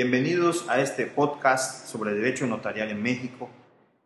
[0.00, 3.50] Bienvenidos a este podcast sobre derecho notarial en México,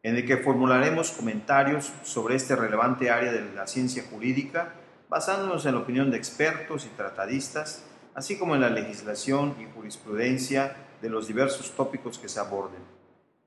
[0.03, 4.73] en el que formularemos comentarios sobre este relevante área de la ciencia jurídica,
[5.11, 7.85] basándonos en la opinión de expertos y tratadistas,
[8.15, 12.81] así como en la legislación y jurisprudencia de los diversos tópicos que se aborden,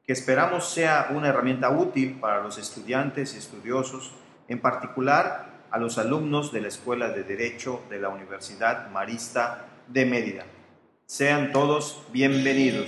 [0.05, 4.14] que esperamos sea una herramienta útil para los estudiantes y estudiosos,
[4.50, 10.05] en particular a los alumnos de la Escuela de Derecho de la Universidad Marista de
[10.05, 10.46] Mérida.
[11.08, 12.88] Sean todos bienvenidos.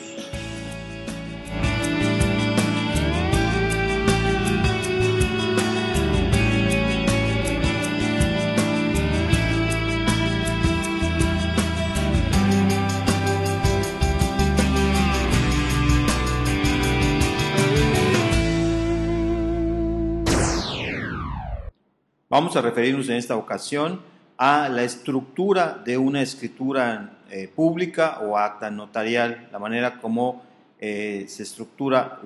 [22.29, 24.01] Vamos a referirnos en esta ocasión
[24.37, 30.43] a la estructura de una escritura eh, pública o acta notarial, la manera como
[30.79, 32.19] eh, se estructura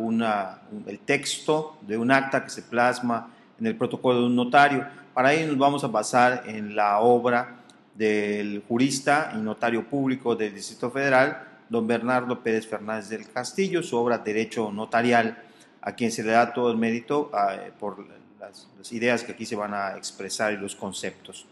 [0.87, 4.85] el texto de un acta que se plasma en el protocolo de un notario.
[5.13, 7.57] Para ello nos vamos a basar en la obra
[7.95, 13.95] del jurista y notario público del Distrito Federal, don Bernardo Pérez Fernández del Castillo, su
[13.95, 15.37] obra Derecho Notarial,
[15.81, 18.05] a quien se le da todo el mérito ah, por
[18.39, 21.47] las ideas que aquí se van a expresar y los conceptos.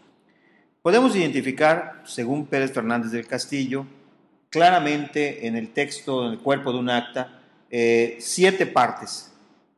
[0.82, 3.84] Podemos identificar, según Pérez Fernández del Castillo,
[4.48, 7.38] claramente en el texto, en el cuerpo de un acta,
[7.70, 9.30] eh, siete partes.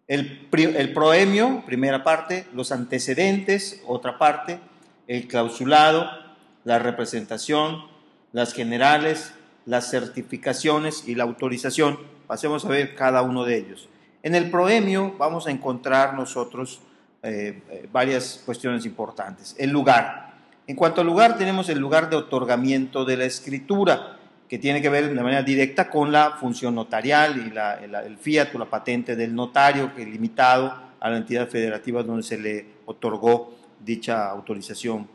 [0.07, 4.61] El, el proemio, primera parte, los antecedentes, otra parte,
[5.09, 6.09] el clausulado,
[6.63, 7.85] la representación,
[8.31, 9.33] las generales,
[9.67, 11.99] las certificaciones y la autorización.
[12.29, 13.89] Pasemos a ver cada uno de ellos.
[14.23, 16.81] En el proemio vamos a encontrar nosotros
[17.25, 19.57] eh, eh, varias cuestiones importantes.
[19.59, 20.32] El lugar.
[20.67, 24.19] En cuanto al lugar, tenemos el lugar de otorgamiento de la escritura,
[24.49, 27.59] que tiene que ver de manera directa con la función notarial y
[28.07, 32.23] el fiat o la patente del notario, que es limitado a la entidad federativa donde
[32.23, 35.09] se le otorgó dicha autorización.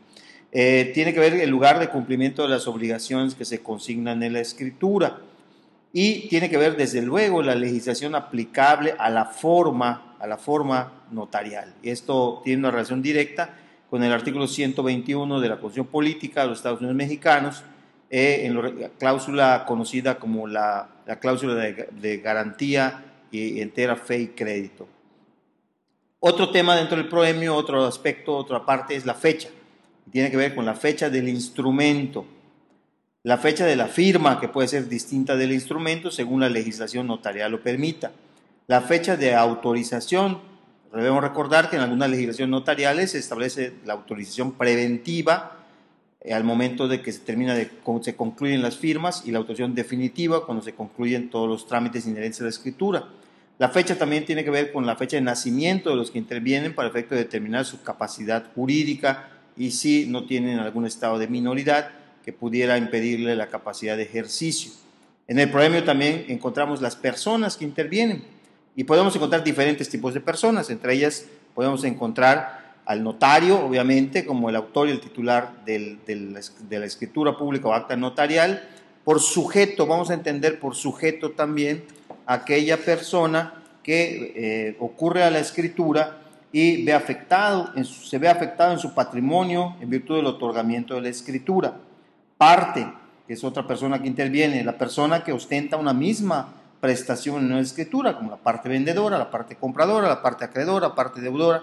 [0.52, 4.34] Eh, tiene que ver el lugar de cumplimiento de las obligaciones que se consignan en
[4.34, 5.20] la escritura
[5.92, 11.04] y tiene que ver desde luego la legislación aplicable a la forma, a la forma
[11.10, 11.74] notarial.
[11.82, 13.54] Esto tiene una relación directa
[13.90, 17.62] con el artículo 121 de la Constitución Política de los Estados Unidos Mexicanos,
[18.10, 20.88] eh, en la cláusula conocida como la,
[21.20, 24.88] cláusula de, garantía y entera fe y crédito.
[26.20, 29.50] Otro tema dentro del proemio, otro aspecto, otra parte es la fecha.
[30.10, 32.24] Tiene que ver con la fecha del instrumento,
[33.22, 37.52] la fecha de la firma, que puede ser distinta del instrumento según la legislación notarial
[37.52, 38.12] lo permita,
[38.66, 40.40] la fecha de autorización,
[40.92, 45.58] Debemos recordar que en algunas legislaciones notariales se establece la autorización preventiva
[46.20, 49.74] eh, al momento de que se termina de se concluyen las firmas y la autorización
[49.74, 53.04] definitiva cuando se concluyen todos los trámites inherentes a la escritura.
[53.58, 56.74] La fecha también tiene que ver con la fecha de nacimiento de los que intervienen
[56.74, 61.90] para efecto de determinar su capacidad jurídica y si no tienen algún estado de minoridad
[62.24, 64.72] que pudiera impedirle la capacidad de ejercicio.
[65.26, 68.37] En el premio también encontramos las personas que intervienen
[68.78, 74.48] y podemos encontrar diferentes tipos de personas, entre ellas podemos encontrar al notario, obviamente, como
[74.48, 75.98] el autor y el titular de
[76.70, 78.68] la escritura pública o acta notarial,
[79.02, 81.82] por sujeto, vamos a entender por sujeto también
[82.24, 86.18] aquella persona que eh, ocurre a la escritura
[86.52, 91.08] y ve afectado, se ve afectado en su patrimonio en virtud del otorgamiento de la
[91.08, 91.78] escritura.
[92.36, 92.86] Parte,
[93.26, 97.60] que es otra persona que interviene, la persona que ostenta una misma prestación en una
[97.60, 101.62] escritura, como la parte vendedora, la parte compradora, la parte acreedora, la parte deudora.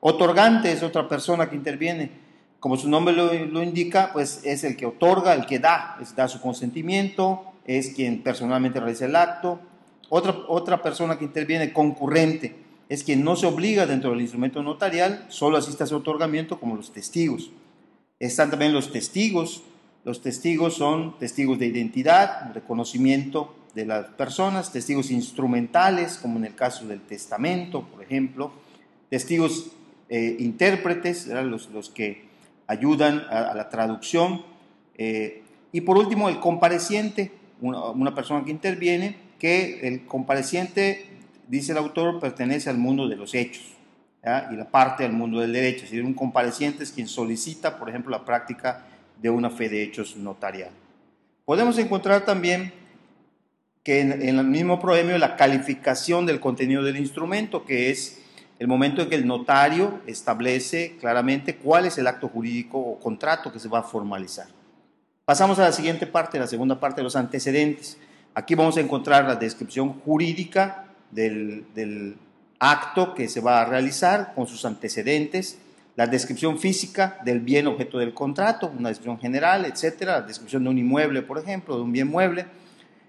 [0.00, 2.10] Otorgante es otra persona que interviene.
[2.58, 6.28] Como su nombre lo, indica, pues es el que otorga, el que da, es, da
[6.28, 9.60] su consentimiento, es quien personalmente realiza el acto.
[10.08, 12.56] Otra, otra persona que interviene, concurrente,
[12.88, 16.76] es quien no se obliga dentro del instrumento notarial, solo asiste a su otorgamiento como
[16.76, 17.50] los testigos.
[18.18, 19.62] Están también los testigos.
[20.04, 26.54] Los testigos son testigos de identidad, reconocimiento de las personas, testigos instrumentales, como en el
[26.54, 28.52] caso del testamento, por ejemplo,
[29.08, 29.72] testigos
[30.08, 32.24] eh, intérpretes, los, los, que
[32.66, 34.44] ayudan a, la traducción,
[34.96, 35.42] eh,
[35.72, 41.06] y por último el compareciente, una, persona que interviene, que el compareciente,
[41.48, 43.64] dice el autor, pertenece al mundo de los hechos,
[44.22, 47.88] y la parte al mundo del derecho, es decir, un compareciente es quien solicita, por
[47.88, 48.84] ejemplo, la práctica
[49.20, 50.70] de una fe de hechos notarial.
[51.44, 52.72] Podemos encontrar también
[53.82, 58.20] que en, el mismo proemio la calificación del contenido del instrumento, que es
[58.58, 63.52] el momento en que el notario establece claramente cuál es el acto jurídico o contrato
[63.52, 64.46] que se va a formalizar.
[65.24, 67.98] Pasamos a la siguiente parte, la segunda parte de los antecedentes.
[68.34, 72.16] Aquí vamos a encontrar la descripción jurídica del, del
[72.60, 75.58] acto que se va a realizar con sus antecedentes,
[75.96, 80.70] la descripción física del bien objeto del contrato, una descripción general, etcétera, la descripción de
[80.70, 82.46] un inmueble, por ejemplo, de un bien mueble.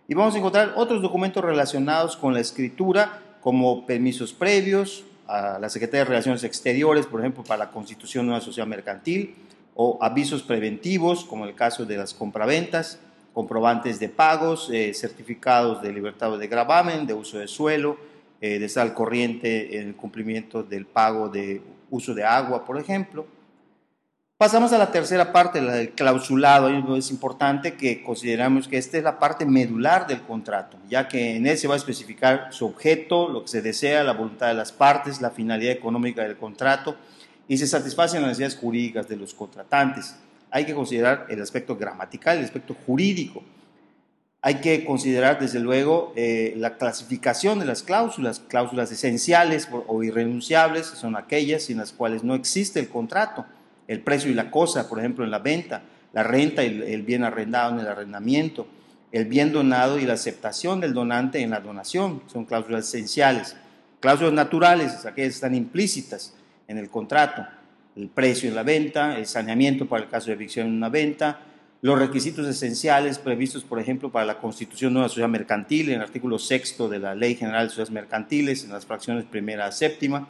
[0.05, 5.69] Y vamos a encontrar otros documentos relacionados con la escritura, como permisos previos a la
[5.69, 9.33] Secretaría de Relaciones Exteriores, por ejemplo, para la constitución de una sociedad mercantil,
[9.75, 12.99] o avisos preventivos, como el caso de las compraventas,
[13.33, 17.97] comprobantes de pagos, eh, certificados de libertad de gravamen, de uso de suelo,
[18.41, 22.77] eh, de estar al corriente en el cumplimiento del pago de uso de agua, por
[22.77, 23.25] ejemplo.
[24.43, 26.67] Pasamos a la tercera parte, la del clausulado.
[26.97, 31.47] Es importante que consideramos que esta es la parte medular del contrato, ya que en
[31.47, 34.73] él se va a especificar su objeto, lo que se desea, la voluntad de las
[34.73, 36.97] partes, la finalidad económica del contrato
[37.47, 40.17] y se satisfacen las necesidades jurídicas de los contratantes.
[40.51, 43.41] Hay que considerar el aspecto gramatical, el aspecto jurídico.
[44.41, 48.41] Hay que considerar, desde luego, eh, la clasificación de las cláusulas.
[48.41, 53.45] Cláusulas esenciales o irrenunciables son aquellas sin las cuales no existe el contrato.
[53.87, 55.83] El precio y la cosa, por ejemplo, en la venta.
[56.13, 58.67] La renta y el bien arrendado en el arrendamiento.
[59.11, 62.21] El bien donado y la aceptación del donante en la donación.
[62.27, 63.55] Son cláusulas esenciales.
[63.99, 66.33] Cláusulas naturales, aquellas que están implícitas
[66.67, 67.45] en el contrato.
[67.95, 71.39] El precio en la venta, el saneamiento para el caso de evicción en una venta,
[71.83, 76.01] los requisitos esenciales previstos, por ejemplo, para la constitución de una sociedad mercantil, en el
[76.01, 80.29] artículo sexto de la Ley General de Sociedades Mercantiles, en las fracciones primera a séptima.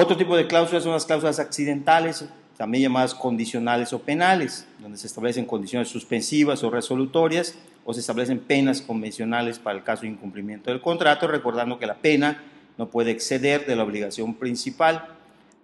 [0.00, 2.24] Otro tipo de cláusulas son las cláusulas accidentales,
[2.56, 8.38] también llamadas condicionales o penales, donde se establecen condiciones suspensivas o resolutorias, o se establecen
[8.38, 12.44] penas convencionales para el caso de incumplimiento del contrato, recordando que la pena
[12.76, 15.04] no puede exceder de la obligación principal.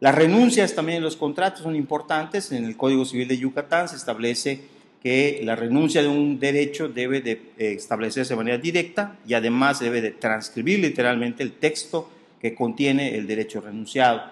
[0.00, 2.50] Las renuncias también en los contratos son importantes.
[2.50, 4.62] En el Código Civil de Yucatán se establece
[5.00, 9.78] que la renuncia de un derecho debe de eh, establecerse de manera directa y además
[9.78, 12.10] debe de transcribir literalmente el texto
[12.44, 14.22] que contiene el derecho renunciado.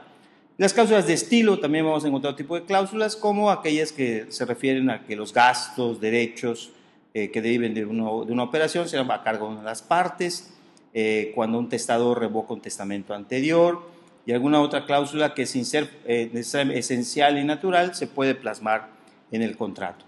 [0.58, 4.26] Las cláusulas de estilo también vamos a encontrar otro tipo de cláusulas como aquellas que
[4.28, 6.72] se refieren a que los gastos, derechos
[7.14, 10.52] eh, que deriven de, uno, de, una operación serán a cargo de las partes,
[10.92, 13.80] eh, cuando un testador revoca un testamento anterior,
[14.26, 18.90] y alguna otra cláusula que sin ser eh, esencial y natural se puede plasmar
[19.30, 20.04] en el contrato.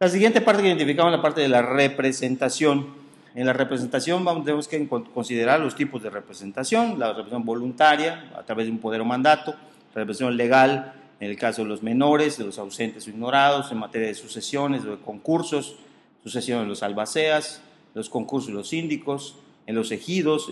[0.00, 2.99] La siguiente parte que identificamos es la parte de la representación.
[3.34, 8.42] En la representación vamos, tenemos que considerar los tipos de representación, la representación voluntaria a
[8.42, 12.38] través de un poder o mandato, la representación legal en el caso de los menores,
[12.38, 15.76] de los ausentes o ignorados, en materia de sucesiones o de concursos,
[16.24, 17.62] sucesiones de los albaceas,
[17.94, 19.36] los concursos de los síndicos,
[19.66, 20.48] en los ejidos,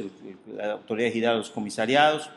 [0.54, 2.30] la autoridad ejidal de los comisariados,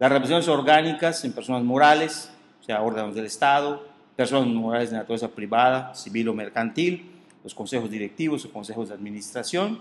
[0.00, 3.86] las represiones orgánicas en personas morales, o sea, órganos del Estado,
[4.16, 7.13] personas morales de naturaleza privada, civil o mercantil,
[7.44, 9.78] los consejos directivos o consejos de administración.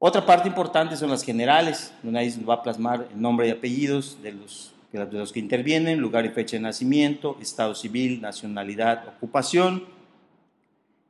[0.00, 4.20] Otra parte importante son las generales, donde ahí va a plasmar el nombre y apellidos
[4.22, 9.84] de los, de los que intervienen, lugar y fecha de nacimiento, estado civil, nacionalidad, ocupación,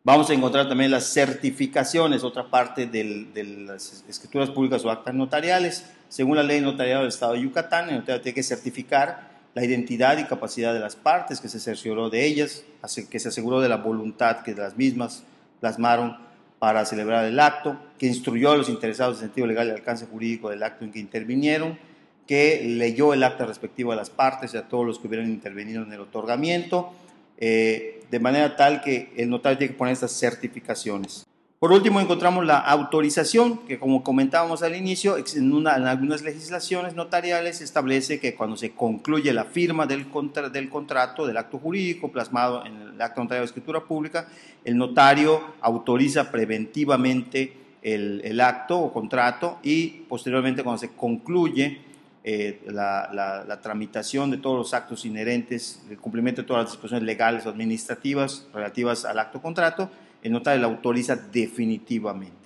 [0.03, 5.93] Vamos a encontrar también las certificaciones, otra parte de las escrituras públicas o actas notariales.
[6.09, 10.19] Según la ley notarial del Estado de Yucatán, el notario tiene que certificar la identidad
[10.19, 12.65] y capacidad de las partes, que se cercioró de ellas,
[13.11, 15.25] que se aseguró de la voluntad que las mismas
[15.61, 16.17] plasmaron
[16.59, 20.51] para celebrar el acto, que instruyó a los interesados en sentido legal y alcance jurídico
[20.51, 21.79] del acto en que intervinieron,
[22.27, 25.83] que leyó el acta respectivo a las partes y a todos los que hubieran intervenido
[25.83, 26.93] en el otorgamiento,
[27.39, 31.27] eh, de manera tal que el notario tiene que poner estas certificaciones.
[31.61, 38.19] Por último, encontramos la autorización, que como comentábamos al inicio, en, algunas legislaciones notariales establece
[38.19, 43.21] que cuando se concluye la firma del, contrato, del acto jurídico plasmado en el acto
[43.21, 44.27] notario de escritura pública,
[44.65, 47.53] el notario autoriza preventivamente
[47.83, 51.83] el, acto o contrato y posteriormente cuando se concluye
[52.25, 57.45] eh, la, tramitación de todos los actos inherentes, el cumplimiento de todas las disposiciones legales
[57.45, 59.91] o administrativas relativas al acto contrato,
[60.23, 62.41] el notario la autoriza definitivamente.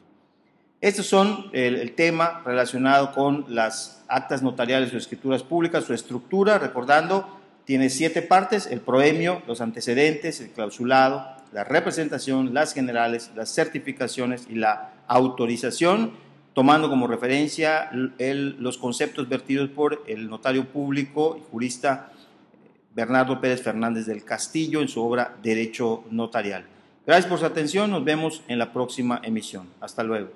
[0.81, 7.41] Estos son el, tema relacionado con las actas notariales o escrituras públicas, su estructura, recordando,
[7.65, 14.47] tiene siete partes, el proemio, los antecedentes, el clausulado, la representación, las generales, las certificaciones
[14.51, 16.13] y la autorización
[16.53, 22.13] tomando como referencia los conceptos vertidos por el notario público y jurista
[22.95, 26.74] Bernardo Pérez Fernández del Castillo en su obra Derecho Notarial.
[27.07, 29.69] Gracias por su atención, nos vemos en la próxima emisión.
[29.81, 30.31] Hasta luego.